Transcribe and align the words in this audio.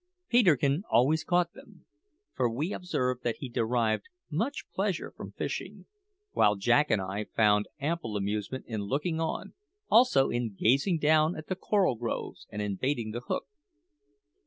Peterkin 0.29 0.81
always 0.89 1.23
caught 1.23 1.53
them 1.53 1.85
for 2.33 2.49
we 2.49 2.73
observed 2.73 3.21
that 3.23 3.35
he 3.35 3.47
derived 3.47 4.05
much 4.31 4.65
pleasure 4.73 5.11
from 5.15 5.31
fishing 5.33 5.85
while 6.31 6.55
Jack 6.55 6.89
and 6.89 6.99
I 6.99 7.25
found 7.35 7.67
ample 7.79 8.17
amusement 8.17 8.65
in 8.67 8.81
looking 8.81 9.19
on, 9.19 9.53
also 9.89 10.31
in 10.31 10.55
gazing 10.57 10.97
down 10.97 11.35
at 11.35 11.45
the 11.49 11.55
coral 11.55 11.93
groves, 11.97 12.47
and 12.49 12.63
in 12.63 12.77
baiting 12.77 13.11
the 13.11 13.19
hook. 13.21 13.45